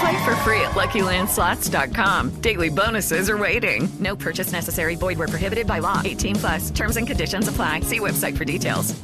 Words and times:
Play 0.00 0.24
for 0.24 0.36
free 0.36 0.60
at 0.60 0.72
LuckyLandSlots.com. 0.72 2.40
Daily 2.40 2.68
bonuses 2.68 3.30
are 3.30 3.38
waiting. 3.38 3.88
No 3.98 4.14
purchase 4.14 4.52
necessary. 4.52 4.94
Void 4.94 5.18
where 5.18 5.28
prohibited 5.28 5.66
by 5.66 5.78
law. 5.78 6.02
18 6.04 6.36
plus. 6.36 6.70
Terms 6.70 6.96
and 6.96 7.06
conditions 7.06 7.48
apply. 7.48 7.80
See 7.80 8.00
website 8.00 8.36
for 8.36 8.44
details. 8.44 8.94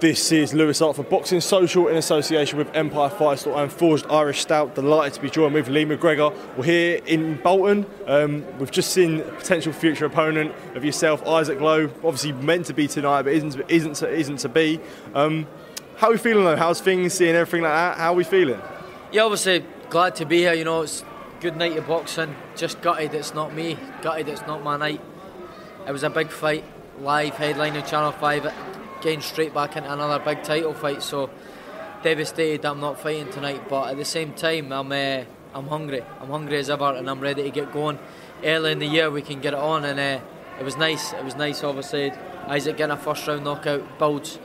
This 0.00 0.30
is 0.30 0.54
Louis 0.54 0.78
Hart 0.78 0.94
for 0.94 1.02
Boxing 1.02 1.40
Social 1.40 1.88
in 1.88 1.96
association 1.96 2.56
with 2.56 2.72
Empire 2.72 3.10
Fight 3.10 3.40
Store 3.40 3.60
and 3.60 3.72
Forged 3.72 4.06
Irish 4.08 4.42
Stout. 4.42 4.76
Delighted 4.76 5.14
to 5.14 5.20
be 5.20 5.28
joined 5.28 5.54
with 5.54 5.66
Lee 5.68 5.84
McGregor. 5.84 6.32
We're 6.56 6.64
here 6.64 7.00
in 7.04 7.36
Bolton. 7.42 7.84
Um, 8.06 8.44
we've 8.60 8.70
just 8.70 8.92
seen 8.92 9.18
a 9.18 9.24
potential 9.24 9.72
future 9.72 10.04
opponent 10.04 10.54
of 10.76 10.84
yourself, 10.84 11.26
Isaac 11.26 11.60
Lowe. 11.60 11.86
Obviously 12.04 12.30
meant 12.30 12.66
to 12.66 12.74
be 12.74 12.86
tonight, 12.86 13.22
but 13.22 13.32
isn't 13.32 13.60
isn't 13.68 13.94
to, 13.94 14.08
isn't 14.08 14.36
to 14.36 14.48
be. 14.48 14.78
Um, 15.14 15.48
how 15.98 16.06
are 16.06 16.12
we 16.12 16.18
feeling 16.18 16.44
though? 16.44 16.54
How's 16.54 16.80
things, 16.80 17.12
seeing 17.14 17.34
everything 17.34 17.62
like 17.62 17.72
that? 17.72 17.98
How 17.98 18.12
are 18.12 18.16
we 18.16 18.22
feeling? 18.22 18.60
Yeah, 19.10 19.22
obviously 19.22 19.64
glad 19.90 20.14
to 20.16 20.24
be 20.24 20.38
here. 20.38 20.52
You 20.52 20.62
know, 20.62 20.82
it's 20.82 21.04
good 21.40 21.56
night 21.56 21.76
of 21.76 21.88
boxing. 21.88 22.36
Just 22.54 22.80
gutted 22.80 23.14
it's 23.14 23.34
not 23.34 23.52
me. 23.52 23.76
Gutted 24.00 24.28
it's 24.28 24.42
not 24.42 24.62
my 24.62 24.76
night. 24.76 25.00
It 25.88 25.90
was 25.90 26.04
a 26.04 26.10
big 26.10 26.30
fight, 26.30 26.62
live 27.00 27.34
headline 27.34 27.76
on 27.76 27.84
Channel 27.84 28.12
Five. 28.12 28.44
Getting 29.00 29.20
straight 29.20 29.52
back 29.52 29.76
into 29.76 29.92
another 29.92 30.24
big 30.24 30.44
title 30.44 30.72
fight. 30.72 31.02
So 31.02 31.30
devastated 32.04 32.64
I'm 32.64 32.78
not 32.78 33.00
fighting 33.00 33.30
tonight. 33.30 33.68
But 33.68 33.90
at 33.90 33.96
the 33.96 34.04
same 34.04 34.34
time, 34.34 34.72
I'm 34.72 34.92
uh, 34.92 35.24
I'm 35.52 35.66
hungry. 35.66 36.04
I'm 36.20 36.28
hungry 36.28 36.58
as 36.58 36.70
ever, 36.70 36.94
and 36.94 37.10
I'm 37.10 37.18
ready 37.18 37.42
to 37.42 37.50
get 37.50 37.72
going. 37.72 37.98
Early 38.44 38.70
in 38.70 38.78
the 38.78 38.86
year, 38.86 39.10
we 39.10 39.22
can 39.22 39.40
get 39.40 39.52
it 39.52 39.58
on, 39.58 39.84
and 39.84 39.98
uh, 39.98 40.20
it 40.60 40.64
was 40.64 40.76
nice. 40.76 41.12
It 41.12 41.24
was 41.24 41.34
nice, 41.34 41.64
obviously. 41.64 42.12
Isaac 42.46 42.76
getting 42.76 42.96
a 42.96 42.96
first 42.96 43.26
round 43.26 43.42
knockout 43.42 43.98
builds 43.98 44.38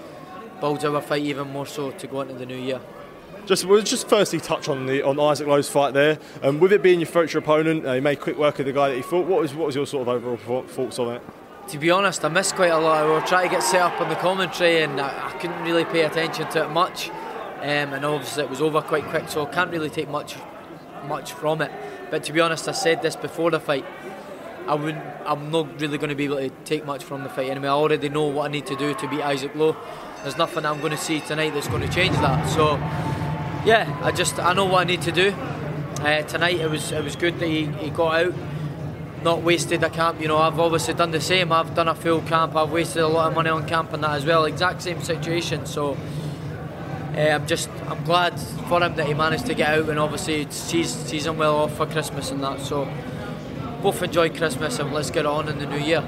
builds 0.64 0.86
our 0.86 1.02
fight 1.02 1.22
even 1.22 1.50
more 1.50 1.66
so 1.66 1.92
to 1.92 2.08
go 2.08 2.22
into 2.22 2.36
the 2.36 2.46
new 2.46 2.56
year. 2.56 2.80
Just 3.46 3.66
we'll 3.66 3.82
just 3.82 4.08
firstly 4.08 4.40
touch 4.40 4.70
on 4.70 4.86
the 4.86 5.04
on 5.04 5.20
Isaac 5.20 5.46
Lowe's 5.46 5.68
fight 5.68 5.94
there. 5.94 6.18
Um, 6.42 6.62
with 6.62 6.72
it 6.72 6.82
being 6.82 7.02
your 7.02 7.08
future 7.08 7.40
opponent, 7.40 7.86
uh, 7.86 7.92
you 7.92 8.02
made 8.02 8.22
quick 8.22 8.38
work 8.38 8.60
of 8.60 8.66
the 8.66 8.72
guy 8.72 8.88
that 8.88 8.96
he 8.96 9.02
fought. 9.02 9.28
What 9.28 9.42
was 9.42 9.54
what 9.54 9.66
was 9.66 9.76
your 9.76 9.86
sort 9.86 10.08
of 10.08 10.16
overall 10.16 10.64
thoughts 10.64 11.00
on 11.00 11.16
it? 11.16 11.22
To 11.68 11.78
be 11.78 11.92
honest, 11.92 12.24
I 12.24 12.30
missed 12.30 12.56
quite 12.56 12.72
a 12.72 12.80
lot. 12.80 13.06
We 13.06 13.12
were 13.12 13.20
trying 13.28 13.50
to 13.50 13.56
get 13.56 13.62
set 13.62 13.82
up 13.82 14.00
on 14.00 14.08
the 14.08 14.16
commentary, 14.16 14.84
and 14.84 15.02
I, 15.02 15.28
I 15.28 15.32
couldn't 15.34 15.62
really 15.64 15.84
pay 15.84 16.04
attention 16.04 16.48
to 16.52 16.64
it 16.64 16.70
much. 16.70 17.10
Um, 17.10 17.92
and 17.92 18.06
obviously, 18.06 18.44
it 18.44 18.50
was 18.50 18.62
over 18.62 18.82
quite 18.82 19.04
quick, 19.04 19.28
so 19.28 19.46
I 19.46 19.52
can't 19.52 19.70
really 19.70 19.90
take 19.90 20.08
much 20.08 20.38
much 21.10 21.34
from 21.34 21.62
it. 21.62 21.72
But 22.10 22.24
to 22.24 22.32
be 22.32 22.40
honest, 22.40 22.70
I 22.70 22.72
said 22.72 23.02
this 23.02 23.18
before 23.18 23.52
the 23.52 23.60
fight. 23.60 23.86
I 24.68 24.76
wouldn't. 24.76 25.04
I'm 25.26 25.52
not 25.52 25.80
really 25.82 25.98
going 25.98 26.10
to 26.10 26.16
be 26.16 26.26
able 26.26 26.38
to 26.38 26.50
take 26.64 26.86
much 26.86 27.04
from 27.04 27.24
the 27.24 27.30
fight 27.30 27.50
anyway. 27.50 27.68
I 27.68 27.72
already 27.72 28.10
know 28.10 28.28
what 28.28 28.50
I 28.50 28.52
need 28.52 28.66
to 28.68 28.76
do 28.76 28.94
to 28.94 29.08
beat 29.08 29.22
Isaac 29.22 29.54
Lowe. 29.56 29.76
There's 30.22 30.38
nothing 30.38 30.66
I'm 30.66 30.80
going 30.80 30.92
to 30.92 30.98
see 30.98 31.20
tonight 31.20 31.54
that's 31.54 31.68
going 31.68 31.82
to 31.82 31.94
change 31.94 32.16
that. 32.18 32.48
So, 32.50 32.76
yeah, 33.66 34.00
I 34.02 34.12
just 34.12 34.40
I 34.40 34.54
know 34.54 34.66
what 34.66 34.82
I 34.82 34.84
need 34.86 35.02
to 35.02 35.12
do. 35.12 35.32
Uh, 36.00 36.22
tonight 36.24 36.60
it 36.60 36.70
was 36.70 36.92
it 36.92 37.04
was 37.04 37.16
good 37.16 37.40
that 37.40 37.48
he, 37.48 37.66
he 37.66 37.90
got 37.90 38.26
out, 38.26 38.34
not 39.22 39.42
wasted 39.42 39.84
a 39.84 39.90
camp. 39.90 40.22
You 40.22 40.30
know, 40.30 40.38
I've 40.38 40.60
obviously 40.60 40.94
done 40.94 41.12
the 41.12 41.22
same. 41.22 41.52
I've 41.52 41.76
done 41.76 41.90
a 41.90 41.96
full 41.96 42.22
camp. 42.22 42.56
I've 42.56 42.72
wasted 42.72 43.04
a 43.04 43.08
lot 43.08 43.28
of 43.28 43.36
money 43.36 43.50
on 43.50 43.68
camp 43.68 43.92
and 43.92 44.04
that 44.04 44.12
as 44.12 44.26
well. 44.26 44.46
Exact 44.46 44.82
same 44.82 45.02
situation. 45.02 45.66
So. 45.66 45.98
Uh, 47.16 47.30
I'm 47.30 47.46
just 47.46 47.70
I'm 47.90 48.04
glad 48.06 48.40
for 48.40 48.82
him 48.82 48.96
that 48.96 49.06
he 49.06 49.14
managed 49.14 49.46
to 49.46 49.54
get 49.54 49.70
out 49.70 49.88
and 49.88 50.00
obviously 50.00 50.50
sees 50.50 50.90
sees 50.90 51.28
him 51.28 51.38
well 51.38 51.58
off 51.58 51.78
for 51.78 51.86
Christmas 51.86 52.32
and 52.32 52.42
that 52.44 52.60
so 52.60 52.92
both 53.84 54.02
enjoy 54.02 54.30
Christmas 54.30 54.80
and 54.80 54.94
let's 54.94 55.12
get 55.12 55.26
on 55.26 55.50
in 55.50 55.60
the 55.60 55.66
new 55.66 55.78
year. 55.78 56.02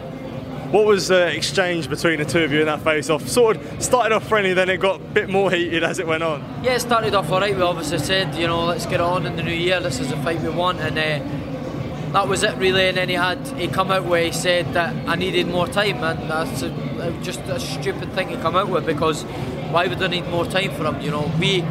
What 0.71 0.85
was 0.85 1.09
the 1.09 1.27
exchange 1.27 1.89
between 1.89 2.19
the 2.19 2.25
two 2.25 2.41
of 2.43 2.51
you 2.51 2.61
in 2.61 2.65
that 2.67 2.81
face 2.81 3.09
off? 3.09 3.27
Sort 3.27 3.57
of 3.57 3.83
started 3.83 4.15
off 4.15 4.27
friendly, 4.27 4.53
then 4.53 4.69
it 4.69 4.77
got 4.77 5.01
a 5.01 5.03
bit 5.03 5.29
more 5.29 5.51
heated 5.51 5.83
as 5.83 5.99
it 5.99 6.07
went 6.07 6.23
on. 6.23 6.41
Yeah, 6.63 6.75
it 6.75 6.79
started 6.79 7.13
off 7.13 7.29
alright. 7.29 7.55
We 7.55 7.61
obviously 7.61 7.99
said, 7.99 8.33
you 8.35 8.47
know, 8.47 8.65
let's 8.65 8.85
get 8.85 9.01
on 9.01 9.25
in 9.25 9.35
the 9.35 9.43
new 9.43 9.53
year. 9.53 9.79
This 9.81 9.99
is 9.99 10.09
the 10.09 10.17
fight 10.17 10.41
we 10.41 10.49
want, 10.49 10.79
and 10.79 10.97
uh, 10.97 12.13
that 12.13 12.27
was 12.27 12.43
it 12.43 12.55
really. 12.57 12.87
And 12.87 12.97
then 12.97 13.09
he 13.09 13.15
had 13.15 13.45
he 13.59 13.67
come 13.67 13.91
out 13.91 14.05
where 14.05 14.23
he 14.23 14.31
said 14.31 14.73
that 14.73 14.95
I 15.07 15.15
needed 15.15 15.47
more 15.47 15.67
time, 15.67 16.01
and 16.03 16.29
that's 16.29 16.61
a, 16.63 17.19
just 17.21 17.41
a 17.41 17.59
stupid 17.59 18.13
thing 18.13 18.29
to 18.29 18.37
come 18.41 18.55
out 18.55 18.69
with 18.69 18.85
because 18.85 19.23
why 19.71 19.87
would 19.87 20.01
I 20.01 20.07
need 20.07 20.27
more 20.29 20.45
time 20.45 20.71
for 20.71 20.85
him? 20.85 21.01
You 21.01 21.11
know, 21.11 21.31
we 21.39 21.61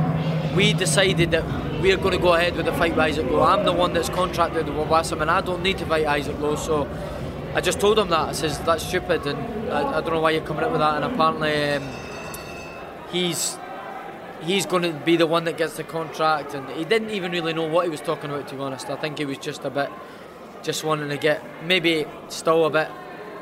we 0.56 0.72
decided 0.72 1.30
that 1.32 1.44
we're 1.80 1.96
going 1.96 2.12
to 2.12 2.18
go 2.18 2.34
ahead 2.34 2.56
with 2.56 2.66
the 2.66 2.72
fight 2.72 2.92
with 2.92 3.00
Isaac 3.00 3.30
Lowe. 3.30 3.42
I'm 3.42 3.64
the 3.64 3.72
one 3.72 3.92
that's 3.92 4.08
contracted 4.08 4.68
with 4.68 4.88
Wasserman, 4.88 5.22
and 5.22 5.30
I 5.30 5.40
don't 5.40 5.62
need 5.62 5.78
to 5.78 5.86
fight 5.86 6.06
Isaac 6.06 6.38
Lowe, 6.38 6.56
so. 6.56 6.88
I 7.54 7.60
just 7.60 7.78
told 7.78 8.00
him 8.00 8.08
that. 8.08 8.30
I 8.30 8.32
says 8.32 8.58
that's 8.58 8.84
stupid, 8.84 9.24
and 9.28 9.38
I, 9.72 9.98
I 9.98 10.00
don't 10.00 10.12
know 10.12 10.20
why 10.20 10.32
you're 10.32 10.42
coming 10.42 10.64
up 10.64 10.72
with 10.72 10.80
that. 10.80 10.96
And 11.00 11.04
apparently, 11.04 11.74
um, 11.74 11.88
he's 13.12 13.56
he's 14.42 14.66
going 14.66 14.82
to 14.82 14.92
be 14.92 15.14
the 15.14 15.28
one 15.28 15.44
that 15.44 15.56
gets 15.56 15.76
the 15.76 15.84
contract, 15.84 16.54
and 16.54 16.68
he 16.70 16.84
didn't 16.84 17.10
even 17.10 17.30
really 17.30 17.52
know 17.52 17.68
what 17.68 17.84
he 17.84 17.90
was 17.90 18.00
talking 18.00 18.28
about. 18.28 18.48
To 18.48 18.56
be 18.56 18.60
honest, 18.60 18.90
I 18.90 18.96
think 18.96 19.18
he 19.18 19.24
was 19.24 19.38
just 19.38 19.64
a 19.64 19.70
bit, 19.70 19.88
just 20.64 20.82
wanting 20.82 21.08
to 21.10 21.16
get 21.16 21.44
maybe 21.64 22.06
still 22.28 22.64
a 22.64 22.70
bit 22.70 22.90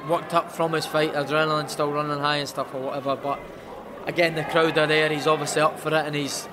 worked 0.06 0.34
up 0.34 0.52
from 0.52 0.74
his 0.74 0.84
fight, 0.84 1.14
adrenaline 1.14 1.70
still 1.70 1.90
running 1.90 2.18
high 2.18 2.36
and 2.36 2.48
stuff 2.48 2.74
or 2.74 2.82
whatever. 2.82 3.16
But 3.16 3.40
again, 4.04 4.34
the 4.34 4.44
crowd 4.44 4.76
are 4.76 4.86
there. 4.86 5.08
He's 5.08 5.26
obviously 5.26 5.62
up 5.62 5.80
for 5.80 5.88
it, 5.88 6.06
and 6.06 6.14
he's 6.14 6.46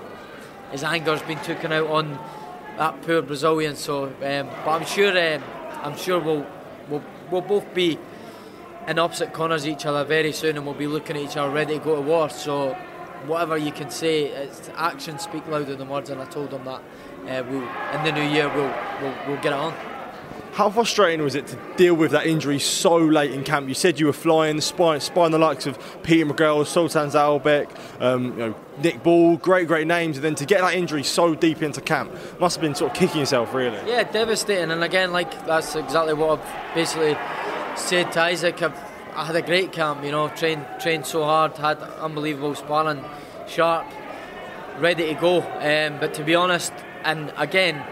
his 0.72 0.84
anger's 0.84 1.22
been 1.24 1.40
taken 1.40 1.72
out 1.72 1.88
on 1.88 2.20
that 2.78 3.02
poor 3.02 3.22
Brazilian. 3.22 3.76
So, 3.76 4.06
um, 4.06 4.14
but 4.22 4.68
I'm 4.68 4.86
sure, 4.86 5.36
um, 5.36 5.44
I'm 5.84 5.98
sure 5.98 6.20
we'll 6.20 6.46
we'll 6.90 7.04
we'll 7.30 7.42
both 7.42 7.74
be 7.74 8.00
in 8.88 8.98
opposite 8.98 9.34
corners 9.34 9.68
each 9.68 9.86
other 9.86 10.04
very 10.04 10.32
soon, 10.32 10.58
and 10.58 10.66
we'll 10.66 10.76
be 10.76 10.88
looking 10.88 11.16
at 11.18 11.24
each 11.24 11.38
other 11.38 11.54
ready 11.54 11.78
to 11.78 11.84
go 11.84 11.96
to 11.96 12.02
war. 12.02 12.30
So, 12.30 12.74
whatever 13.28 13.58
you 13.58 13.72
can 13.72 13.90
say, 13.90 14.26
it's, 14.26 14.70
actions 14.76 15.24
speak 15.24 15.46
louder 15.48 15.76
than 15.76 15.90
words, 15.90 16.10
and 16.10 16.22
I 16.22 16.26
told 16.26 16.52
them 16.52 16.66
that 16.66 16.82
uh, 17.28 17.44
we'll, 17.50 17.68
in 17.98 18.04
the 18.04 18.12
new 18.12 18.28
year 18.30 18.48
we'll, 18.48 18.74
we'll 19.02 19.16
we'll 19.28 19.42
get 19.42 19.54
it 19.54 19.60
on. 19.60 19.74
How 20.54 20.70
frustrating 20.70 21.24
was 21.24 21.36
it 21.36 21.48
to 21.48 21.58
deal 21.78 21.94
with 21.94 22.12
that 22.12 22.26
injury 22.26 22.60
so 22.60 22.98
late 22.98 23.32
in 23.32 23.44
camp? 23.44 23.70
You 23.70 23.76
said 23.76 24.00
you 24.00 24.08
were 24.08 24.14
flying, 24.14 24.60
spying, 24.62 25.00
spying 25.00 25.32
the 25.32 25.38
likes 25.38 25.66
of 25.68 25.78
Peter 26.04 26.26
McGrail, 26.26 26.66
Sultan 26.66 27.10
Zaurbek, 27.10 27.70
um, 28.02 28.32
you 28.32 28.38
know, 28.38 28.56
Nick 28.84 29.04
Ball, 29.04 29.38
great, 29.38 29.68
great 29.68 29.88
names, 29.88 30.18
and 30.18 30.24
then 30.24 30.36
to 30.36 30.46
get 30.46 30.62
that 30.62 30.76
injury 30.76 31.04
so 31.04 31.36
deep 31.36 31.62
into 31.62 31.82
camp 31.82 32.12
must 32.40 32.56
have 32.56 32.62
been 32.62 32.76
sort 32.76 32.92
of 32.92 32.98
kicking 32.98 33.20
yourself, 33.20 33.54
really. 33.54 33.78
Yeah, 33.88 34.04
devastating. 34.04 34.72
And 34.72 34.84
again, 34.84 35.12
like 35.12 35.46
that's 35.46 35.76
exactly 35.76 36.14
what 36.14 36.40
I've 36.40 36.76
basically 36.76 37.18
said 37.76 38.12
to 38.14 38.22
Isaac. 38.22 38.62
I've, 38.62 38.78
I 39.16 39.26
had 39.26 39.36
a 39.36 39.42
great 39.42 39.72
camp, 39.72 40.04
you 40.04 40.12
know, 40.12 40.30
trained 40.30 40.66
trained 40.80 41.06
so 41.06 41.24
hard, 41.24 41.58
had 41.58 41.78
unbelievable 41.78 42.56
sparring, 42.56 43.04
sharp, 43.48 43.86
ready 44.80 45.14
to 45.14 45.20
go. 45.20 45.42
Um, 45.42 46.00
but 46.00 46.14
to 46.16 46.24
be 46.24 46.36
honest, 46.36 46.74
and 47.04 47.34
again, 47.38 47.84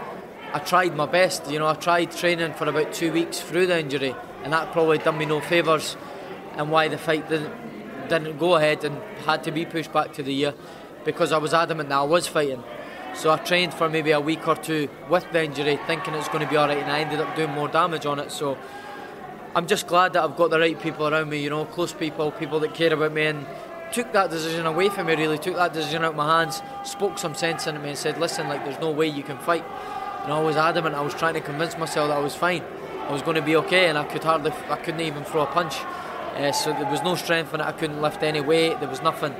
I 0.54 0.60
tried 0.60 0.96
my 0.96 1.06
best. 1.06 1.50
You 1.52 1.60
know, 1.60 1.68
I 1.68 1.74
tried 1.74 2.12
training 2.12 2.54
for 2.54 2.68
about 2.68 2.94
two 2.94 3.12
weeks 3.12 3.40
through 3.42 3.68
the 3.68 3.80
injury, 3.80 4.16
and 4.44 4.54
that 4.54 4.72
probably 4.72 5.00
done 5.00 5.18
me 5.18 5.26
no 5.26 5.42
favours. 5.42 5.98
And 6.56 6.72
why 6.72 6.88
the 6.88 6.98
fight 6.98 7.30
didn't 7.30 7.54
didn't 8.10 8.38
go 8.38 8.56
ahead 8.56 8.84
and 8.84 9.02
had 9.26 9.44
to 9.44 9.52
be 9.52 9.66
pushed 9.66 9.92
back 9.92 10.14
to 10.14 10.24
the 10.24 10.34
year, 10.34 10.54
because 11.06 11.32
I 11.32 11.38
was 11.38 11.54
adamant 11.54 11.90
that 11.90 11.98
I 11.98 12.04
was 12.04 12.28
fighting. 12.28 12.64
So 13.14 13.32
I 13.32 13.38
trained 13.38 13.74
for 13.74 13.90
maybe 13.90 14.12
a 14.12 14.20
week 14.20 14.48
or 14.48 14.56
two 14.56 14.90
with 15.10 15.26
the 15.32 15.44
injury, 15.44 15.80
thinking 15.88 16.14
it's 16.14 16.28
going 16.28 16.44
to 16.44 16.50
be 16.50 16.58
all 16.58 16.68
right, 16.68 16.78
and 16.78 16.92
I 16.92 17.00
ended 17.00 17.20
up 17.20 17.36
doing 17.36 17.52
more 17.52 17.68
damage 17.68 18.06
on 18.06 18.20
it. 18.20 18.32
So 18.32 18.58
I'm 19.56 19.66
just 19.66 19.88
glad 19.88 20.14
that 20.14 20.24
I've 20.24 20.36
got 20.36 20.50
the 20.50 20.60
right 20.60 20.80
people 20.80 21.08
around 21.08 21.30
me, 21.30 21.42
you 21.42 21.50
know, 21.50 21.66
close 21.66 21.94
people, 21.94 22.32
people 22.32 22.60
that 22.60 22.74
care 22.74 22.94
about 22.94 23.14
me, 23.14 23.26
and 23.26 23.46
took 23.92 24.12
that 24.14 24.30
decision 24.30 24.66
away 24.66 24.90
from 24.90 25.08
me. 25.08 25.16
Really 25.16 25.38
took 25.38 25.56
that 25.56 25.74
decision 25.74 26.04
out 26.04 26.12
of 26.12 26.16
my 26.16 26.40
hands, 26.40 26.62
spoke 26.84 27.18
some 27.18 27.34
sense 27.34 27.66
into 27.66 27.80
me, 27.80 27.90
and 27.90 27.98
said, 27.98 28.20
"Listen, 28.20 28.48
like 28.50 28.64
there's 28.66 28.80
no 28.80 28.92
way 28.92 29.08
you 29.08 29.24
can 29.24 29.40
fight." 29.40 29.64
And 30.24 30.34
I 30.34 30.42
was 30.42 30.58
adamant. 30.58 30.94
I 30.94 31.02
was 31.02 31.14
trying 31.14 31.34
to 31.36 31.42
convince 31.42 31.78
myself 31.78 32.10
that 32.10 32.18
I 32.18 32.22
was 32.22 32.36
fine. 32.36 32.64
I 33.08 33.12
was 33.14 33.22
going 33.22 33.36
to 33.36 33.42
be 33.42 33.56
okay, 33.56 33.88
and 33.88 33.98
I 33.98 34.04
could 34.04 34.24
hardly, 34.24 34.52
I 34.70 34.76
couldn't 34.76 35.00
even 35.00 35.24
throw 35.24 35.44
a 35.44 35.48
punch. 35.48 35.78
Uh, 36.38 36.52
so 36.52 36.72
there 36.72 36.86
was 36.86 37.02
no 37.02 37.16
strength 37.16 37.54
in 37.54 37.62
it. 37.62 37.66
I 37.66 37.72
couldn't 37.72 38.00
lift 38.00 38.22
any 38.22 38.42
weight. 38.42 38.80
There 38.80 38.88
was 38.88 39.02
nothing. 39.02 39.34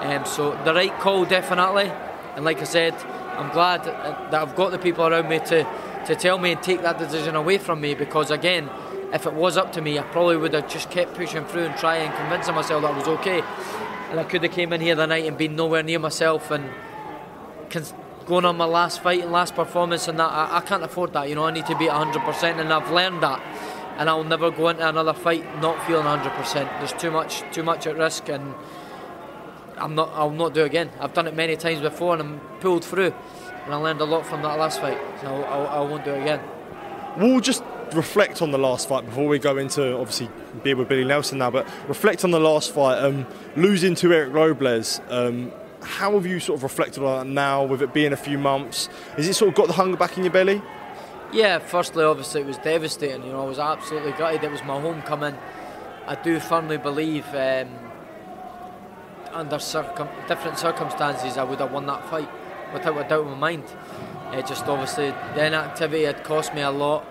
Um, 0.00 0.24
so 0.24 0.58
the 0.64 0.72
right 0.72 0.98
call, 0.98 1.26
definitely. 1.26 1.92
And 2.34 2.46
like 2.46 2.60
I 2.60 2.64
said, 2.64 2.94
I'm 2.94 3.52
glad 3.52 3.84
that 3.84 4.34
I've 4.34 4.56
got 4.56 4.70
the 4.70 4.78
people 4.78 5.06
around 5.06 5.28
me 5.28 5.38
to, 5.38 5.66
to 6.06 6.16
tell 6.16 6.38
me 6.38 6.52
and 6.52 6.62
take 6.62 6.80
that 6.80 6.98
decision 6.98 7.36
away 7.36 7.58
from 7.58 7.82
me 7.82 7.94
because, 7.94 8.30
again, 8.30 8.70
if 9.12 9.26
it 9.26 9.34
was 9.34 9.58
up 9.58 9.72
to 9.74 9.82
me, 9.82 9.98
I 9.98 10.02
probably 10.02 10.38
would 10.38 10.54
have 10.54 10.68
just 10.68 10.90
kept 10.90 11.14
pushing 11.14 11.44
through 11.44 11.64
and 11.64 11.76
trying 11.76 12.08
and 12.08 12.16
convincing 12.16 12.54
myself 12.54 12.82
that 12.82 12.94
I 12.94 12.96
was 12.96 13.08
okay. 13.08 13.42
And 14.10 14.18
I 14.18 14.24
could 14.24 14.42
have 14.42 14.52
came 14.52 14.72
in 14.72 14.80
here 14.80 14.94
the 14.94 15.06
night 15.06 15.26
and 15.26 15.36
been 15.36 15.56
nowhere 15.56 15.82
near 15.82 15.98
myself 15.98 16.50
and 16.50 16.70
going 18.26 18.44
on 18.44 18.56
my 18.56 18.64
last 18.64 19.02
fight 19.02 19.22
and 19.22 19.32
last 19.32 19.54
performance 19.54 20.08
and 20.08 20.18
that. 20.18 20.30
I, 20.30 20.58
I 20.58 20.60
can't 20.60 20.82
afford 20.82 21.12
that. 21.12 21.28
You 21.28 21.34
know, 21.34 21.44
I 21.44 21.50
need 21.50 21.66
to 21.66 21.76
be 21.76 21.86
100%, 21.86 22.60
and 22.60 22.72
I've 22.72 22.90
learned 22.90 23.22
that. 23.22 23.40
And 23.98 24.08
I'll 24.08 24.24
never 24.24 24.50
go 24.50 24.68
into 24.68 24.88
another 24.88 25.12
fight 25.12 25.44
not 25.60 25.84
feeling 25.86 26.04
100%. 26.04 26.52
There's 26.78 26.92
too 26.94 27.10
much, 27.10 27.42
too 27.52 27.62
much 27.62 27.86
at 27.86 27.96
risk, 27.96 28.28
and 28.28 28.54
I'm 29.76 29.94
not. 29.94 30.10
I'll 30.14 30.30
not 30.30 30.54
do 30.54 30.62
it 30.62 30.66
again. 30.66 30.90
I've 31.00 31.12
done 31.12 31.26
it 31.26 31.34
many 31.34 31.56
times 31.56 31.80
before, 31.80 32.14
and 32.14 32.22
I'm 32.22 32.40
pulled 32.60 32.84
through. 32.84 33.14
And 33.64 33.74
I 33.74 33.76
learned 33.76 34.00
a 34.00 34.04
lot 34.04 34.24
from 34.24 34.42
that 34.42 34.58
last 34.58 34.80
fight. 34.80 34.98
So 35.20 35.26
I, 35.26 35.64
I 35.64 35.80
won't 35.80 36.04
do 36.04 36.12
it 36.12 36.22
again. 36.22 36.40
We'll 37.18 37.40
just 37.40 37.62
reflect 37.92 38.40
on 38.40 38.52
the 38.52 38.58
last 38.58 38.88
fight 38.88 39.04
before 39.04 39.26
we 39.26 39.38
go 39.38 39.56
into 39.56 39.96
obviously 39.96 40.30
being 40.62 40.78
with 40.78 40.88
Billy 40.88 41.04
Nelson 41.04 41.38
now. 41.38 41.50
But 41.50 41.68
reflect 41.88 42.24
on 42.24 42.30
the 42.30 42.40
last 42.40 42.72
fight, 42.72 42.98
um, 42.98 43.26
losing 43.56 43.94
to 43.96 44.12
Eric 44.12 44.32
Robles. 44.32 45.00
Um, 45.08 45.52
how 45.82 46.12
have 46.12 46.26
you 46.26 46.40
sort 46.40 46.58
of 46.58 46.62
reflected 46.62 47.02
on 47.02 47.26
that 47.26 47.32
now, 47.32 47.64
with 47.64 47.82
it 47.82 47.92
being 47.92 48.12
a 48.12 48.16
few 48.16 48.38
months? 48.38 48.88
Has 49.16 49.26
it 49.26 49.34
sort 49.34 49.48
of 49.48 49.54
got 49.54 49.66
the 49.66 49.72
hunger 49.72 49.96
back 49.96 50.16
in 50.16 50.24
your 50.24 50.32
belly? 50.32 50.62
Yeah, 51.32 51.60
firstly, 51.60 52.02
obviously, 52.02 52.40
it 52.40 52.46
was 52.46 52.58
devastating. 52.58 53.24
You 53.24 53.32
know, 53.32 53.42
I 53.42 53.48
was 53.48 53.60
absolutely 53.60 54.12
gutted. 54.12 54.42
It 54.42 54.50
was 54.50 54.64
my 54.64 54.80
homecoming. 54.80 55.36
I 56.06 56.16
do 56.16 56.40
firmly 56.40 56.76
believe, 56.76 57.24
um, 57.34 57.68
under 59.32 59.60
circum- 59.60 60.08
different 60.26 60.58
circumstances, 60.58 61.36
I 61.36 61.44
would 61.44 61.60
have 61.60 61.70
won 61.70 61.86
that 61.86 62.04
fight 62.10 62.28
without 62.72 62.98
a 62.98 63.08
doubt 63.08 63.22
in 63.26 63.30
my 63.30 63.36
mind. 63.36 63.64
It 64.32 64.46
just 64.46 64.66
obviously 64.66 65.14
the 65.34 65.46
inactivity 65.46 66.04
had 66.04 66.24
cost 66.24 66.52
me 66.52 66.62
a 66.62 66.70
lot. 66.70 67.04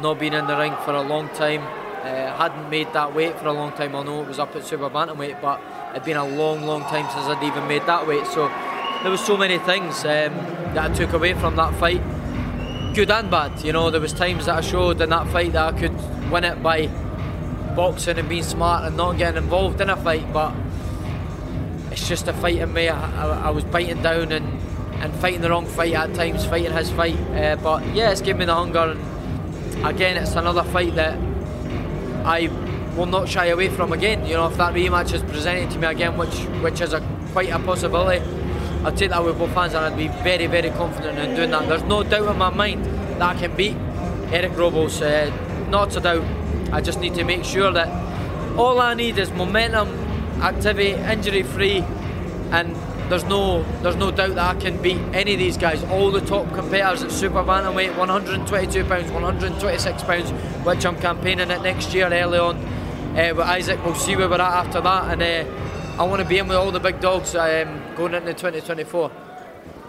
Not 0.00 0.18
being 0.18 0.32
in 0.32 0.48
the 0.48 0.56
ring 0.56 0.74
for 0.84 0.92
a 0.92 1.02
long 1.02 1.28
time. 1.28 1.62
Uh, 1.62 2.36
hadn't 2.36 2.68
made 2.68 2.92
that 2.92 3.14
weight 3.14 3.38
for 3.38 3.46
a 3.46 3.52
long 3.52 3.72
time. 3.72 3.94
I 3.94 4.02
know 4.02 4.22
it 4.22 4.28
was 4.28 4.40
up 4.40 4.54
at 4.56 4.64
super 4.64 4.90
bantamweight, 4.90 5.40
but 5.40 5.60
it'd 5.92 6.04
been 6.04 6.16
a 6.16 6.26
long, 6.26 6.66
long 6.66 6.82
time 6.82 7.08
since 7.10 7.26
I'd 7.26 7.42
even 7.44 7.68
made 7.68 7.86
that 7.86 8.06
weight. 8.06 8.26
So 8.26 8.48
there 9.02 9.10
was 9.10 9.24
so 9.24 9.36
many 9.36 9.58
things 9.58 10.00
um, 10.00 10.34
that 10.74 10.90
I 10.90 10.94
took 10.94 11.12
away 11.12 11.34
from 11.34 11.56
that 11.56 11.72
fight, 11.76 12.02
good 12.94 13.10
and 13.10 13.28
bad. 13.28 13.60
You 13.64 13.72
know, 13.72 13.90
there 13.90 14.00
was 14.00 14.12
times 14.12 14.46
that 14.46 14.56
I 14.56 14.60
showed 14.60 15.00
in 15.00 15.10
that 15.10 15.26
fight 15.28 15.52
that 15.52 15.74
I 15.74 15.78
could 15.78 16.30
win 16.30 16.44
it 16.44 16.62
by 16.62 16.86
boxing 17.74 18.18
and 18.18 18.28
being 18.28 18.44
smart 18.44 18.84
and 18.84 18.96
not 18.96 19.18
getting 19.18 19.42
involved 19.42 19.80
in 19.80 19.90
a 19.90 19.96
fight, 19.96 20.32
but 20.32 20.54
it's 21.90 22.08
just 22.08 22.28
a 22.28 22.32
fight 22.32 22.58
in 22.58 22.72
me. 22.72 22.88
I, 22.88 23.26
I, 23.26 23.48
I 23.48 23.50
was 23.50 23.64
biting 23.64 24.00
down 24.00 24.30
and, 24.30 24.46
and 25.02 25.12
fighting 25.16 25.40
the 25.40 25.50
wrong 25.50 25.66
fight 25.66 25.94
at 25.94 26.14
times, 26.14 26.46
fighting 26.46 26.72
his 26.72 26.90
fight. 26.92 27.18
Uh, 27.30 27.56
but 27.56 27.84
yeah, 27.94 28.10
it's 28.10 28.20
given 28.20 28.38
me 28.38 28.44
the 28.44 28.54
hunger. 28.54 28.96
And 28.96 29.86
again, 29.86 30.16
it's 30.16 30.36
another 30.36 30.62
fight 30.62 30.94
that 30.94 31.18
I 32.24 32.48
will 32.96 33.06
not 33.06 33.28
shy 33.28 33.46
away 33.46 33.70
from 33.70 33.92
again. 33.92 34.24
You 34.24 34.34
know, 34.34 34.46
if 34.46 34.56
that 34.56 34.72
rematch 34.72 35.12
is 35.12 35.22
presented 35.22 35.70
to 35.72 35.78
me 35.80 35.88
again, 35.88 36.16
which 36.16 36.36
which 36.62 36.80
is 36.80 36.92
a 36.92 37.00
quite 37.32 37.50
a 37.50 37.58
possibility, 37.58 38.24
I'll 38.84 38.92
take 38.92 39.10
that 39.10 39.24
with 39.24 39.38
both 39.38 39.54
hands 39.54 39.72
and 39.72 39.82
I'd 39.82 39.96
be 39.96 40.08
very, 40.08 40.46
very 40.46 40.68
confident 40.68 41.18
in 41.18 41.34
doing 41.34 41.50
that. 41.52 41.66
There's 41.68 41.84
no 41.84 42.02
doubt 42.02 42.30
in 42.30 42.36
my 42.36 42.50
mind 42.50 42.84
that 42.84 43.22
I 43.22 43.34
can 43.34 43.56
beat 43.56 43.76
Eric 44.30 44.56
Robles. 44.58 45.00
Uh, 45.00 45.30
not 45.70 45.96
a 45.96 46.00
doubt. 46.00 46.24
I 46.70 46.82
just 46.82 47.00
need 47.00 47.14
to 47.14 47.24
make 47.24 47.44
sure 47.44 47.72
that 47.72 47.88
all 48.58 48.80
I 48.80 48.92
need 48.92 49.16
is 49.16 49.30
momentum, 49.32 49.88
activity, 50.42 50.90
injury 50.90 51.42
free, 51.42 51.78
and 52.50 52.76
there's 53.08 53.24
no 53.24 53.62
there's 53.80 53.96
no 53.96 54.10
doubt 54.10 54.34
that 54.34 54.56
I 54.56 54.60
can 54.60 54.80
beat 54.82 55.00
any 55.14 55.32
of 55.32 55.38
these 55.38 55.56
guys. 55.56 55.82
All 55.84 56.10
the 56.10 56.20
top 56.20 56.52
competitors 56.52 57.02
at 57.02 57.10
super 57.10 57.42
bantamweight, 57.42 57.96
122 57.96 58.84
pounds, 58.84 59.10
126 59.10 60.02
pounds, 60.02 60.30
which 60.64 60.84
I'm 60.84 60.96
campaigning 60.98 61.50
at 61.50 61.62
next 61.62 61.94
year 61.94 62.06
early 62.12 62.38
on 62.38 62.56
uh, 62.56 63.32
with 63.34 63.40
Isaac. 63.46 63.82
We'll 63.84 63.94
see 63.94 64.14
where 64.14 64.28
we're 64.28 64.34
at 64.34 64.66
after 64.66 64.80
that, 64.80 65.12
and 65.18 65.22
uh, 65.22 66.02
I 66.02 66.04
want 66.04 66.22
to 66.22 66.28
be 66.28 66.38
in 66.38 66.48
with 66.48 66.56
all 66.56 66.70
the 66.70 66.80
big 66.80 67.00
dogs 67.00 67.34
um, 67.34 67.83
going 67.94 68.14
into 68.14 68.32
2024. 68.32 69.10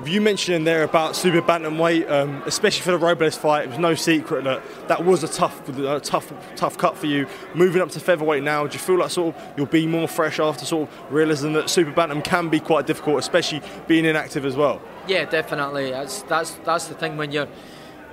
You 0.06 0.20
mentioned 0.20 0.56
in 0.56 0.64
there 0.66 0.84
about 0.84 1.16
super 1.16 1.42
bantamweight, 1.42 2.10
um, 2.10 2.44
especially 2.46 2.82
for 2.82 2.92
the 2.92 2.98
Robles 2.98 3.38
fight. 3.38 3.64
It 3.64 3.70
was 3.70 3.80
no 3.80 3.96
secret 3.96 4.44
that 4.44 4.62
that 4.90 5.06
was 5.06 5.24
a 5.24 5.28
tough, 5.28 5.68
a 5.70 6.00
tough, 6.02 6.34
tough 6.56 6.78
cut 6.78 6.98
for 6.98 7.08
you. 7.08 7.28
Moving 7.54 7.82
up 7.82 7.90
to 7.92 8.00
featherweight 8.00 8.44
now, 8.44 8.68
do 8.68 8.74
you 8.74 8.80
feel 8.80 9.00
like 9.00 9.12
sort 9.12 9.36
of 9.36 9.44
you'll 9.56 9.66
be 9.68 9.88
more 9.88 10.08
fresh 10.08 10.40
after 10.40 10.66
sort 10.66 10.90
of 10.90 11.12
realizing 11.12 11.54
that 11.54 11.70
super 11.70 11.92
bantam 11.92 12.22
can 12.22 12.50
be 12.50 12.60
quite 12.60 12.88
difficult, 12.88 13.20
especially 13.20 13.62
being 13.88 14.06
inactive 14.06 14.46
as 14.46 14.56
well? 14.56 14.82
Yeah, 15.08 15.26
definitely. 15.26 15.92
That's 15.92 16.24
that's 16.24 16.52
that's 16.66 16.88
the 16.88 16.96
thing 16.96 17.16
when 17.18 17.32
you're. 17.32 17.48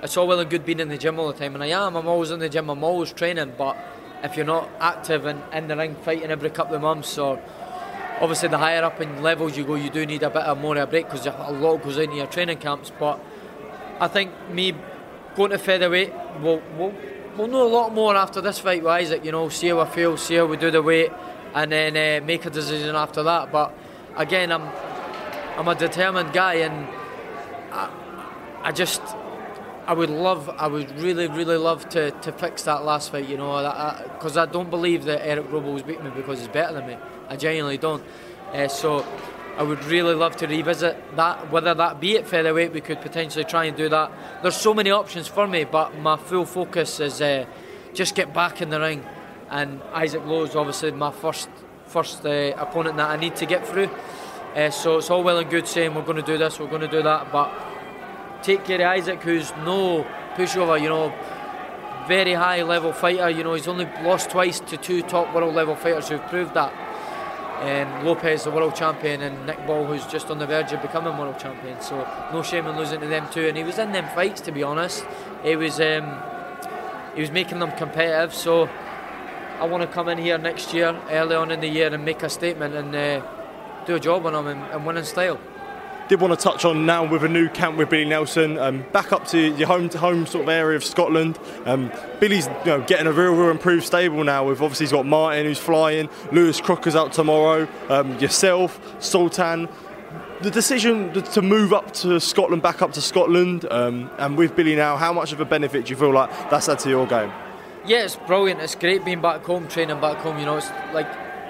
It's 0.01 0.17
all 0.17 0.27
well 0.27 0.39
and 0.39 0.49
good 0.49 0.65
being 0.65 0.79
in 0.79 0.89
the 0.89 0.97
gym 0.97 1.19
all 1.19 1.27
the 1.27 1.37
time, 1.37 1.53
and 1.53 1.63
I 1.63 1.67
am. 1.67 1.95
I'm 1.95 2.07
always 2.07 2.31
in 2.31 2.39
the 2.39 2.49
gym. 2.49 2.69
I'm 2.69 2.83
always 2.83 3.11
training, 3.13 3.53
but 3.57 3.77
if 4.23 4.37
you're 4.37 4.45
not 4.45 4.69
active 4.79 5.25
and 5.25 5.41
in 5.53 5.67
the 5.67 5.75
ring 5.75 5.95
fighting 5.95 6.31
every 6.31 6.49
couple 6.49 6.75
of 6.75 6.81
months 6.81 7.17
or 7.17 7.41
obviously 8.21 8.49
the 8.49 8.57
higher 8.57 8.83
up 8.83 9.01
in 9.01 9.21
levels 9.21 9.57
you 9.57 9.63
go 9.63 9.75
you 9.75 9.89
do 9.89 10.05
need 10.05 10.23
a 10.23 10.29
bit 10.29 10.43
of 10.43 10.57
more 10.59 10.77
of 10.77 10.83
a 10.83 10.87
break 10.87 11.05
because 11.05 11.25
a 11.25 11.51
lot 11.51 11.77
goes 11.83 11.97
into 11.97 12.15
your 12.15 12.27
training 12.27 12.57
camps 12.57 12.91
but 12.99 13.19
I 13.99 14.07
think 14.07 14.31
me 14.49 14.75
going 15.35 15.51
to 15.51 15.57
featherweight 15.57 16.13
we'll, 16.41 16.61
we'll, 16.77 16.93
we'll 17.37 17.47
know 17.47 17.65
a 17.65 17.69
lot 17.69 17.93
more 17.93 18.15
after 18.15 18.41
this 18.41 18.59
fight 18.59 18.83
with 18.83 18.91
Isaac 18.91 19.25
you 19.25 19.31
know 19.31 19.49
see 19.49 19.69
how 19.69 19.79
I 19.79 19.89
feel 19.89 20.17
see 20.17 20.35
how 20.35 20.45
we 20.45 20.57
do 20.57 20.71
the 20.71 20.81
weight 20.81 21.11
and 21.53 21.71
then 21.71 21.95
uh, 21.95 22.25
make 22.25 22.45
a 22.45 22.49
decision 22.49 22.95
after 22.95 23.23
that. 23.23 23.51
But 23.51 23.77
again 24.15 24.51
I'm 24.51 24.69
I'm 25.57 25.67
a 25.67 25.75
determined 25.75 26.33
guy 26.33 26.55
and 26.55 26.87
I, 27.71 27.89
I 28.63 28.71
just 28.71 29.01
I 29.85 29.93
would 29.93 30.09
love, 30.09 30.49
I 30.49 30.67
would 30.67 30.91
really, 30.99 31.27
really 31.27 31.57
love 31.57 31.89
to, 31.89 32.11
to 32.11 32.31
fix 32.31 32.63
that 32.63 32.85
last 32.85 33.11
fight, 33.11 33.27
you 33.27 33.35
know, 33.35 33.51
because 34.13 34.37
I, 34.37 34.43
I, 34.43 34.45
don't 34.45 34.69
believe 34.69 35.03
that 35.05 35.27
Eric 35.27 35.51
Robles 35.51 35.83
beat 35.83 36.01
me 36.01 36.09
because 36.15 36.39
he's 36.39 36.47
better 36.47 36.73
than 36.73 36.87
me. 36.87 36.97
I 37.27 37.35
genuinely 37.35 37.77
don't. 37.77 38.03
Uh, 38.53 38.69
so 38.69 39.05
I 39.57 39.63
would 39.63 39.83
really 39.85 40.15
love 40.15 40.37
to 40.37 40.47
revisit 40.47 41.15
that, 41.17 41.51
whether 41.51 41.73
that 41.73 41.99
be 41.99 42.17
at 42.17 42.27
featherweight, 42.27 42.71
we 42.71 42.79
could 42.79 43.01
potentially 43.01 43.43
try 43.43 43.65
and 43.65 43.75
do 43.75 43.89
that. 43.89 44.11
There's 44.41 44.55
so 44.55 44.73
many 44.73 44.89
options 44.89 45.27
for 45.27 45.47
me, 45.47 45.65
but 45.65 45.97
my 45.99 46.15
full 46.15 46.45
focus 46.45 47.01
is 47.01 47.21
uh, 47.21 47.45
just 47.93 48.15
get 48.15 48.33
back 48.33 48.61
in 48.61 48.69
the 48.69 48.79
ring. 48.79 49.03
And 49.49 49.81
Isaac 49.91 50.25
Lowe 50.25 50.43
is 50.43 50.55
obviously 50.55 50.91
my 50.91 51.11
first 51.11 51.49
first 51.87 52.25
uh, 52.25 52.53
opponent 52.57 52.97
that 52.97 53.09
I 53.09 53.17
need 53.17 53.35
to 53.35 53.45
get 53.45 53.67
through. 53.67 53.89
So 54.71 54.97
it's 54.97 55.09
all 55.09 55.23
well 55.23 55.39
and 55.39 55.49
good 55.49 55.67
saying 55.67 55.93
we're 55.93 56.03
going 56.03 56.17
to 56.17 56.23
do 56.23 56.37
this, 56.37 56.59
we're 56.59 56.67
going 56.67 56.81
to 56.81 56.87
do 56.87 57.03
that, 57.03 57.31
but 57.31 57.51
take 58.43 58.69
of 58.69 58.81
Isaac, 58.81 59.23
who's 59.23 59.51
no 59.63 60.05
pushover, 60.35 60.79
you 60.79 60.89
know, 60.89 61.13
very 62.07 62.33
high 62.33 62.61
level 62.63 62.91
fighter. 62.91 63.29
You 63.29 63.43
know, 63.43 63.53
he's 63.53 63.67
only 63.67 63.85
lost 64.03 64.29
twice 64.29 64.59
to 64.59 64.77
two 64.77 65.01
top 65.01 65.33
world 65.33 65.55
level 65.55 65.75
fighters 65.75 66.09
who've 66.09 66.21
proved 66.27 66.53
that. 66.53 66.73
Um, 67.61 68.05
Lopez, 68.05 68.43
the 68.43 68.51
world 68.51 68.75
champion, 68.75 69.21
and 69.21 69.45
Nick 69.45 69.65
Ball, 69.65 69.85
who's 69.85 70.05
just 70.07 70.29
on 70.29 70.37
the 70.37 70.45
verge 70.45 70.73
of 70.73 70.81
becoming 70.81 71.17
world 71.17 71.39
champion. 71.39 71.79
So 71.81 72.05
no 72.33 72.43
shame 72.43 72.67
in 72.67 72.75
losing 72.77 72.99
to 72.99 73.07
them 73.07 73.29
too. 73.31 73.47
And 73.47 73.55
he 73.55 73.63
was 73.63 73.79
in 73.79 73.93
them 73.93 74.05
fights, 74.13 74.41
to 74.41 74.51
be 74.51 74.63
honest. 74.63 75.05
He 75.43 75.55
was 75.55 75.79
um, 75.79 76.21
he 77.15 77.21
was 77.21 77.31
making 77.31 77.59
them 77.59 77.71
competitive. 77.71 78.33
So 78.33 78.69
I 79.59 79.65
want 79.65 79.81
to 79.81 79.87
come 79.87 80.09
in 80.09 80.17
here 80.17 80.37
next 80.37 80.73
year, 80.73 80.99
early 81.09 81.35
on 81.35 81.51
in 81.51 81.61
the 81.61 81.69
year, 81.69 81.93
and 81.93 82.03
make 82.03 82.21
a 82.23 82.29
statement 82.29 82.75
and 82.75 82.93
uh, 82.93 83.25
do 83.85 83.95
a 83.95 83.99
job 83.99 84.25
on 84.25 84.33
them 84.33 84.47
and, 84.47 84.61
and 84.73 84.85
win 84.85 84.97
in 84.97 85.05
style 85.05 85.39
did 86.07 86.19
want 86.21 86.37
to 86.37 86.41
touch 86.41 86.65
on 86.65 86.85
now 86.85 87.05
with 87.05 87.23
a 87.23 87.29
new 87.29 87.49
camp 87.49 87.77
with 87.77 87.89
Billy 87.89 88.05
Nelson, 88.05 88.57
um, 88.59 88.85
back 88.91 89.11
up 89.11 89.27
to 89.27 89.39
your 89.55 89.67
home 89.67 89.89
home 89.89 90.25
sort 90.25 90.43
of 90.43 90.49
area 90.49 90.75
of 90.75 90.83
Scotland. 90.83 91.39
Um, 91.65 91.91
Billy's 92.19 92.47
you 92.47 92.65
know, 92.65 92.81
getting 92.81 93.07
a 93.07 93.11
real, 93.11 93.33
real 93.33 93.49
improved 93.49 93.85
stable 93.85 94.23
now. 94.23 94.47
With 94.47 94.61
obviously 94.61 94.85
he's 94.85 94.91
got 94.91 95.05
Martin 95.05 95.45
who's 95.45 95.59
flying, 95.59 96.09
Lewis 96.31 96.59
Crocker's 96.59 96.95
out 96.95 97.13
tomorrow, 97.13 97.67
um, 97.89 98.17
yourself, 98.19 98.79
Sultan. 98.99 99.69
The 100.41 100.51
decision 100.51 101.13
to 101.13 101.41
move 101.41 101.71
up 101.71 101.93
to 101.93 102.19
Scotland, 102.19 102.61
back 102.61 102.81
up 102.81 102.91
to 102.93 103.01
Scotland, 103.01 103.65
um, 103.71 104.11
and 104.17 104.37
with 104.37 104.55
Billy 104.55 104.75
now, 104.75 104.97
how 104.97 105.13
much 105.13 105.31
of 105.31 105.39
a 105.39 105.45
benefit 105.45 105.85
do 105.85 105.91
you 105.91 105.95
feel 105.95 106.11
like 106.11 106.29
that's 106.49 106.65
had 106.65 106.79
to 106.79 106.89
your 106.89 107.07
game? 107.07 107.31
Yeah, 107.85 108.03
it's 108.03 108.15
brilliant. 108.15 108.59
It's 108.59 108.75
great 108.75 109.05
being 109.05 109.21
back 109.21 109.43
home, 109.43 109.67
training 109.67 110.01
back 110.01 110.17
home. 110.17 110.39
You 110.39 110.45
know, 110.45 110.57
it's 110.57 110.69
like 110.93 111.07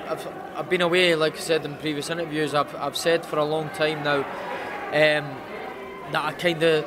I've, 0.08 0.28
I've 0.56 0.70
been 0.70 0.82
away, 0.82 1.16
like 1.16 1.36
I 1.36 1.40
said 1.40 1.66
in 1.66 1.76
previous 1.78 2.10
interviews, 2.10 2.54
I've, 2.54 2.76
I've 2.76 2.96
said 2.96 3.26
for 3.26 3.40
a 3.40 3.46
long 3.46 3.70
time 3.70 4.04
now, 4.04 4.20
um, 4.20 5.38
that 6.12 6.26
I 6.26 6.32
kind 6.34 6.62
of 6.62 6.86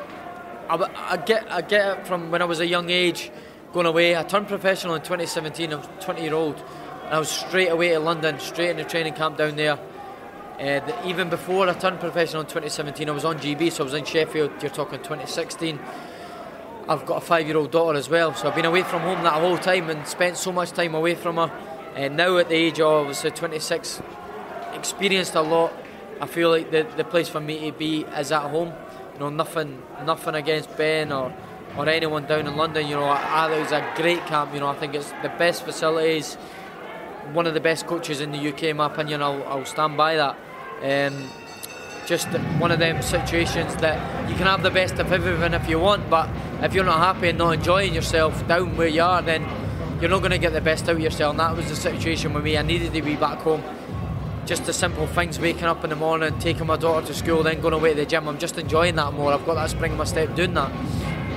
I, 0.68 1.12
I, 1.12 1.16
get 1.16 1.50
I 1.50 1.60
get 1.62 1.98
it 1.98 2.06
from 2.06 2.30
when 2.30 2.42
I 2.42 2.44
was 2.44 2.60
a 2.60 2.66
young 2.66 2.90
age 2.90 3.30
going 3.72 3.86
away. 3.86 4.16
I 4.16 4.22
turned 4.22 4.48
professional 4.48 4.94
in 4.94 5.02
2017. 5.02 5.72
I 5.72 5.76
was 5.76 5.88
20 6.00 6.22
year 6.22 6.34
old, 6.34 6.56
and 7.04 7.14
I 7.14 7.18
was 7.18 7.28
straight 7.28 7.68
away 7.68 7.90
to 7.90 7.98
London, 7.98 8.38
straight 8.38 8.70
in 8.70 8.76
the 8.76 8.84
training 8.84 9.14
camp 9.14 9.36
down 9.36 9.56
there. 9.56 9.78
Uh, 10.58 10.58
the, 10.58 11.08
even 11.08 11.28
before 11.28 11.68
I 11.68 11.74
turned 11.74 12.00
professional 12.00 12.42
in 12.42 12.46
2017, 12.46 13.08
I 13.08 13.12
was 13.12 13.24
on 13.24 13.38
GB, 13.38 13.72
so 13.72 13.82
I 13.82 13.84
was 13.84 13.94
in 13.94 14.04
Sheffield. 14.04 14.52
You're 14.62 14.70
talking 14.70 14.98
2016. 14.98 15.78
I've 16.88 17.04
got 17.04 17.16
a 17.16 17.20
five-year-old 17.20 17.72
daughter 17.72 17.98
as 17.98 18.08
well, 18.08 18.32
so 18.32 18.48
I've 18.48 18.54
been 18.54 18.64
away 18.64 18.84
from 18.84 19.02
home 19.02 19.22
that 19.24 19.34
whole 19.34 19.58
time 19.58 19.90
and 19.90 20.06
spent 20.06 20.36
so 20.36 20.52
much 20.52 20.70
time 20.70 20.94
away 20.94 21.16
from 21.16 21.36
her. 21.36 21.50
And 21.96 22.16
now 22.16 22.36
at 22.36 22.50
the 22.50 22.54
age 22.54 22.78
of 22.78 22.92
obviously 22.92 23.30
26, 23.30 24.02
experienced 24.74 25.34
a 25.34 25.40
lot. 25.40 25.72
I 26.20 26.26
feel 26.26 26.50
like 26.50 26.70
the, 26.70 26.86
the 26.96 27.04
place 27.04 27.28
for 27.28 27.40
me 27.40 27.70
to 27.70 27.76
be 27.76 28.02
is 28.02 28.30
at 28.32 28.50
home. 28.50 28.72
You 29.14 29.20
know, 29.20 29.30
nothing 29.30 29.82
nothing 30.04 30.34
against 30.34 30.76
Ben 30.76 31.10
or 31.10 31.34
or 31.76 31.88
anyone 31.88 32.26
down 32.26 32.46
in 32.46 32.54
London. 32.54 32.86
You 32.86 32.96
know, 32.96 33.04
I, 33.04 33.50
it 33.50 33.60
was 33.60 33.72
a 33.72 33.92
great 33.96 34.24
camp. 34.26 34.52
You 34.52 34.60
know, 34.60 34.68
I 34.68 34.76
think 34.76 34.94
it's 34.94 35.10
the 35.22 35.32
best 35.38 35.64
facilities, 35.64 36.34
one 37.32 37.46
of 37.46 37.54
the 37.54 37.60
best 37.60 37.86
coaches 37.86 38.20
in 38.20 38.30
the 38.30 38.48
UK, 38.48 38.64
in 38.64 38.76
my 38.76 38.86
opinion. 38.86 39.22
I'll, 39.22 39.42
I'll 39.44 39.64
stand 39.64 39.96
by 39.96 40.16
that. 40.16 40.36
Um, 40.82 41.30
just 42.06 42.28
one 42.60 42.70
of 42.70 42.78
them 42.78 43.02
situations 43.02 43.74
that 43.76 44.28
you 44.30 44.36
can 44.36 44.46
have 44.46 44.62
the 44.62 44.70
best 44.70 44.98
of 44.98 45.12
everything 45.12 45.54
if 45.54 45.68
you 45.68 45.78
want, 45.78 46.08
but 46.08 46.28
if 46.62 46.74
you're 46.74 46.84
not 46.84 46.98
happy 46.98 47.30
and 47.30 47.38
not 47.38 47.52
enjoying 47.52 47.94
yourself 47.94 48.46
down 48.46 48.76
where 48.76 48.86
you 48.86 49.02
are, 49.02 49.22
then 49.22 49.44
you're 50.00 50.10
not 50.10 50.18
going 50.18 50.32
to 50.32 50.38
get 50.38 50.52
the 50.52 50.60
best 50.60 50.84
out 50.84 50.96
of 50.96 51.00
yourself. 51.00 51.30
And 51.32 51.40
that 51.40 51.56
was 51.56 51.68
the 51.68 51.76
situation 51.76 52.32
with 52.32 52.44
me. 52.44 52.58
I 52.58 52.62
needed 52.62 52.92
to 52.92 53.02
be 53.02 53.16
back 53.16 53.38
home. 53.38 53.62
Just 54.44 54.64
the 54.64 54.72
simple 54.72 55.06
things, 55.06 55.40
waking 55.40 55.64
up 55.64 55.82
in 55.82 55.90
the 55.90 55.96
morning, 55.96 56.38
taking 56.38 56.66
my 56.66 56.76
daughter 56.76 57.06
to 57.06 57.14
school, 57.14 57.42
then 57.42 57.60
going 57.60 57.74
away 57.74 57.90
to 57.90 57.96
the 57.96 58.06
gym. 58.06 58.28
I'm 58.28 58.38
just 58.38 58.56
enjoying 58.58 58.94
that 58.96 59.12
more. 59.12 59.32
I've 59.32 59.44
got 59.44 59.54
that 59.54 59.70
spring 59.70 59.92
in 59.92 59.98
my 59.98 60.04
step 60.04 60.34
doing 60.36 60.54
that. 60.54 60.72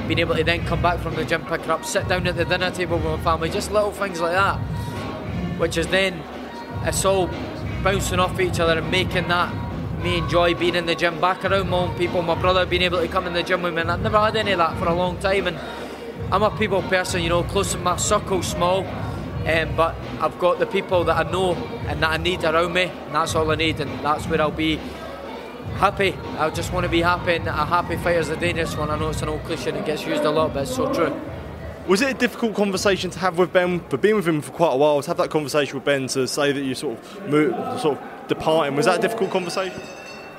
Being 0.08 0.20
able 0.20 0.36
to 0.36 0.44
then 0.44 0.66
come 0.66 0.82
back 0.82 1.00
from 1.00 1.16
the 1.16 1.26
gym, 1.26 1.46
pick 1.46 1.62
her 1.62 1.72
up, 1.72 1.86
sit 1.86 2.08
down 2.08 2.28
at 2.28 2.36
the 2.36 2.46
dinner 2.46 2.72
table 2.72 2.98
with 2.98 3.06
my 3.06 3.24
family, 3.24 3.50
just 3.50 3.72
little 3.72 3.92
things 3.92 4.20
like 4.20 4.34
that. 4.34 4.58
Which 5.60 5.78
is 5.78 5.88
then, 5.88 6.22
it's 6.84 7.04
all 7.06 7.30
bouncing 7.84 8.20
off 8.20 8.40
each 8.40 8.60
other 8.60 8.80
and 8.80 8.92
making 8.92 9.28
that 9.30 9.54
me 10.04 10.18
enjoy 10.18 10.56
being 10.56 10.76
in 10.76 10.86
the 10.86 10.96
gym, 10.96 11.20
back 11.20 11.44
around 11.46 11.70
my 11.70 11.78
own 11.78 11.98
people, 11.98 12.22
my 12.22 12.40
brother 12.40 12.66
being 12.66 12.82
able 12.82 13.00
to 13.00 13.08
come 13.08 13.28
in 13.28 13.34
the 13.34 13.44
gym 13.44 13.62
with 13.62 13.74
me, 13.74 13.82
and 13.82 13.92
I've 13.92 14.02
never 14.02 14.18
had 14.18 14.36
any 14.36 14.52
of 14.52 14.60
that 14.60 14.78
for 14.78 14.86
a 14.86 14.94
long 14.94 15.18
time. 15.18 15.48
And 15.48 15.58
I'm 16.32 16.44
a 16.44 16.56
people 16.56 16.84
person, 16.84 17.24
you 17.24 17.30
know, 17.30 17.44
close 17.44 17.72
to 17.72 17.80
my 17.80 17.98
circle, 17.98 18.44
small, 18.44 18.86
um, 18.86 19.76
but 19.76 19.96
I've 20.20 20.38
got 20.38 20.60
the 20.60 20.68
people 20.68 21.04
that 21.06 21.26
I 21.26 21.32
know 21.32 21.56
and 21.88 22.04
that 22.04 22.12
I 22.12 22.18
need 22.18 22.44
around 22.44 22.74
me, 22.74 22.84
and 22.84 23.16
that's 23.16 23.34
all 23.34 23.50
I 23.50 23.56
need, 23.56 23.80
and 23.80 23.90
that's 24.06 24.28
where 24.28 24.40
I'll 24.40 24.52
be 24.52 24.76
happy. 25.78 26.14
I 26.38 26.52
just 26.52 26.72
want 26.72 26.84
to 26.84 26.90
be 26.90 27.02
happy, 27.02 27.34
and 27.36 27.48
a 27.48 27.52
happy 27.52 27.98
fighter's 27.98 28.30
a 28.30 28.38
dangerous 28.38 28.78
one. 28.78 28.92
I 28.92 29.00
know 29.00 29.10
it's 29.10 29.24
an 29.24 29.30
old 29.30 29.44
cliche 29.46 29.70
and 29.70 29.80
it 29.80 29.88
gets 29.88 30.06
used 30.06 30.24
a 30.24 30.30
lot, 30.30 30.54
but 30.54 30.64
it's 30.64 30.76
so 30.76 30.94
true. 30.94 31.20
Was 31.88 32.02
it 32.04 32.12
a 32.12 32.14
difficult 32.14 32.54
conversation 32.54 33.10
to 33.10 33.18
have 33.18 33.40
with 33.40 33.52
Ben? 33.52 33.80
For 33.90 33.98
being 33.98 34.16
with 34.16 34.28
him 34.28 34.42
for 34.42 34.52
quite 34.52 34.74
a 34.74 34.78
while, 34.78 35.02
to 35.02 35.08
have 35.08 35.18
that 35.18 35.32
conversation 35.32 35.74
with 35.74 35.86
Ben 35.86 36.06
to 36.10 36.28
say 36.28 36.52
that 36.52 36.62
you 36.62 36.76
sort 36.76 37.00
of 37.00 37.28
moved, 37.28 37.82
sort 37.82 37.98
of 37.98 38.28
departing, 38.28 38.76
was 38.76 38.86
that 38.86 39.00
a 39.00 39.02
difficult 39.02 39.32
conversation? 39.32 39.82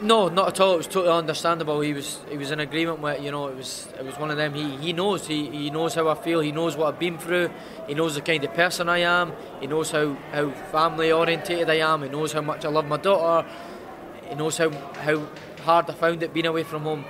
No, 0.03 0.29
not 0.29 0.49
at 0.49 0.61
all. 0.61 0.75
It 0.75 0.79
was 0.79 0.87
totally 0.87 1.13
understandable. 1.13 1.83
He 1.83 1.93
was 1.93 2.21
he 2.31 2.39
was 2.39 2.51
in 2.51 2.61
agreement 2.61 3.01
with 3.01 3.23
you 3.23 3.31
know 3.31 3.49
it 3.49 3.57
was 3.57 3.87
it 3.99 4.05
was 4.05 4.19
one 4.19 4.31
of 4.31 4.39
them. 4.39 4.55
He 4.55 4.77
he 4.79 4.93
knows 4.95 5.27
he, 5.27 5.51
he 5.51 5.69
knows 5.69 5.95
how 5.95 6.09
I 6.09 6.15
feel. 6.15 6.41
He 6.41 6.53
knows 6.53 6.75
what 6.75 6.95
I've 6.95 6.99
been 6.99 7.19
through. 7.19 7.51
He 7.87 7.93
knows 7.93 8.15
the 8.15 8.23
kind 8.23 8.43
of 8.43 8.55
person 8.55 8.89
I 8.89 8.99
am. 8.99 9.33
He 9.61 9.67
knows 9.67 9.91
how, 9.91 10.17
how 10.33 10.53
family 10.73 11.13
orientated 11.13 11.69
I 11.69 11.81
am. 11.81 12.03
He 12.03 12.09
knows 12.09 12.33
how 12.33 12.41
much 12.41 12.65
I 12.65 12.69
love 12.69 12.87
my 12.87 12.97
daughter. 12.97 13.47
He 14.27 14.35
knows 14.37 14.57
how 14.57 14.71
how 14.71 15.27
hard 15.65 15.91
I 15.91 15.93
found 15.93 16.23
it 16.23 16.33
being 16.33 16.47
away 16.47 16.63
from 16.63 16.85
home. 16.85 17.05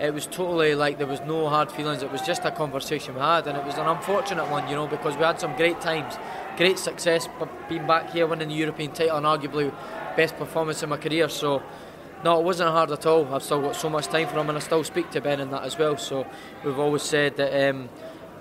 It 0.00 0.14
was 0.14 0.26
totally 0.26 0.76
like 0.76 0.98
there 0.98 1.06
was 1.08 1.22
no 1.22 1.48
hard 1.48 1.72
feelings. 1.72 2.04
It 2.04 2.12
was 2.12 2.22
just 2.22 2.44
a 2.44 2.52
conversation 2.52 3.14
we 3.14 3.22
had, 3.22 3.48
and 3.48 3.58
it 3.58 3.64
was 3.64 3.76
an 3.76 3.88
unfortunate 3.88 4.48
one, 4.50 4.68
you 4.68 4.76
know, 4.76 4.86
because 4.86 5.16
we 5.16 5.24
had 5.24 5.40
some 5.40 5.56
great 5.56 5.80
times, 5.80 6.16
great 6.56 6.78
success, 6.78 7.28
being 7.68 7.88
back 7.88 8.10
here 8.10 8.26
winning 8.28 8.48
the 8.48 8.54
European 8.54 8.92
title 8.92 9.16
and 9.16 9.26
arguably 9.26 9.74
best 10.16 10.36
performance 10.36 10.82
in 10.84 10.90
my 10.90 10.96
career. 10.96 11.28
So 11.28 11.62
no, 12.24 12.40
it 12.40 12.44
wasn't 12.44 12.70
hard 12.70 12.90
at 12.90 13.06
all. 13.06 13.32
I've 13.34 13.42
still 13.42 13.60
got 13.60 13.76
so 13.76 13.90
much 13.90 14.06
time 14.06 14.28
for 14.28 14.38
him, 14.38 14.48
and 14.48 14.58
I 14.58 14.60
still 14.60 14.82
speak 14.84 15.10
to 15.10 15.20
Ben 15.20 15.40
and 15.40 15.52
that 15.52 15.62
as 15.64 15.78
well. 15.78 15.96
So 15.96 16.26
we've 16.64 16.78
always 16.78 17.02
said 17.02 17.36
that 17.36 17.70
um, 17.70 17.88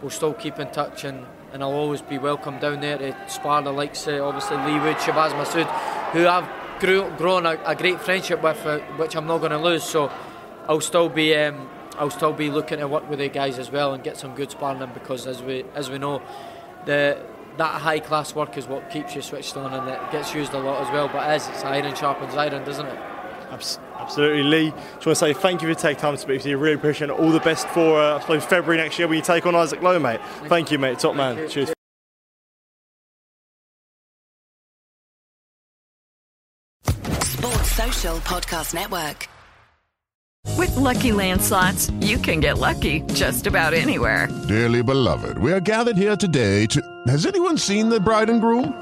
we'll 0.01 0.12
still 0.12 0.34
keep 0.34 0.60
in 0.60 0.72
touch, 0.72 1.03
and, 1.03 1.25
and 1.51 1.62
I'll 1.62 1.74
always 1.74 2.01
be 2.01 2.17
welcome 2.17 2.60
down 2.60 2.82
there 2.82 2.98
to 2.98 3.15
spar 3.29 3.62
the 3.62 3.72
likes, 3.72 4.08
of, 4.08 4.22
obviously 4.22 4.58
Leigh 4.58 4.79
Wood, 4.79 4.98
Shabaz 4.98 5.32
Masoud, 5.32 5.70
who 6.12 6.27
I've 6.27 6.48
grew, 6.79 7.12
grown 7.17 7.46
a, 7.46 7.60
a, 7.65 7.75
great 7.75 8.01
friendship 8.01 8.41
with, 8.41 8.65
uh, 8.65 8.79
which 8.98 9.15
I'm 9.15 9.27
not 9.27 9.39
going 9.39 9.51
to 9.51 9.60
lose. 9.60 9.84
So 9.84 10.12
I'll 10.67 10.82
still 10.82 11.10
be. 11.10 11.36
Um, 11.36 11.70
I'll 11.98 12.10
still 12.10 12.34
be 12.34 12.51
looking 12.51 12.79
to 12.79 12.89
work 12.89 13.10
with 13.10 13.20
the 13.20 13.29
guys 13.29 13.58
as 13.58 13.72
well 13.72 13.94
and 13.94 14.03
get 14.03 14.17
some 14.17 14.36
good 14.36 14.51
sparring 14.51 14.82
in 14.82 14.91
because 14.91 15.27
as 15.27 15.41
we 15.41 15.63
as 15.75 15.89
we 15.89 15.98
know 15.98 16.22
the 16.86 17.17
that 17.55 17.82
high 17.82 18.00
class 18.00 18.36
work 18.36 18.58
is 18.58 18.67
what 18.67 18.89
keeps 18.89 19.15
you 19.15 19.22
switched 19.22 19.55
on 19.55 19.74
and 19.74 19.88
it 19.88 20.12
gets 20.12 20.34
used 20.34 20.53
a 20.53 20.60
lot 20.60 20.86
as 20.86 20.91
well 20.91 21.08
but 21.08 21.24
as 21.24 21.48
it's 21.48 21.63
iron 21.63 21.96
sharpens 21.96 22.36
iron 22.36 22.65
doesn't 22.65 22.86
it 22.86 23.15
Absolutely, 23.52 24.44
Lee. 24.44 24.70
Just 24.70 25.06
want 25.06 25.06
to 25.06 25.16
say 25.16 25.34
thank 25.34 25.62
you 25.62 25.74
for 25.74 25.80
taking 25.80 26.00
time 26.00 26.14
to 26.14 26.18
speak 26.20 26.42
to 26.44 26.50
you. 26.50 26.58
Really 26.58 26.75
appreciate 26.75 27.10
it. 27.10 27.14
All 27.14 27.32
the 27.32 27.40
best 27.40 27.68
for, 27.70 28.00
uh, 28.00 28.18
I 28.18 28.22
suppose, 28.22 28.46
February 28.46 28.82
next 28.82 29.00
year 29.00 29.08
when 29.08 29.18
you 29.18 29.24
take 29.24 29.46
on 29.46 29.56
Isaac 29.56 29.82
Lowe, 29.82 30.00
mate. 30.00 30.20
Thank, 30.22 30.50
thank 30.50 30.72
you, 30.72 30.80
mate. 30.80 31.00
Top 31.00 31.16
man. 31.16 31.38
You. 31.38 31.48
Cheers. 31.48 31.74
Sports 37.24 37.72
Social 37.72 38.18
Podcast 38.20 38.74
Network. 38.74 39.28
With 40.58 40.75
Lucky 40.75 41.12
Land 41.12 41.42
slots, 41.42 41.90
you 42.00 42.18
can 42.18 42.40
get 42.40 42.58
lucky 42.58 43.02
just 43.14 43.46
about 43.46 43.74
anywhere. 43.74 44.30
Dearly 44.48 44.82
beloved, 44.82 45.38
we 45.38 45.52
are 45.52 45.60
gathered 45.60 45.98
here 45.98 46.16
today 46.16 46.66
to. 46.68 46.82
Has 47.08 47.25
anyone 47.25 47.58
seen 47.58 47.90
the 47.90 48.00
bride 48.00 48.30
and 48.30 48.40
groom? 48.40 48.82